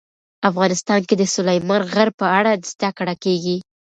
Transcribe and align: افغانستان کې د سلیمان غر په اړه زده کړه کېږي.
افغانستان 0.49 1.01
کې 1.07 1.15
د 1.17 1.23
سلیمان 1.35 1.81
غر 1.93 2.09
په 2.19 2.25
اړه 2.37 2.51
زده 2.71 2.89
کړه 2.97 3.15
کېږي. 3.23 3.57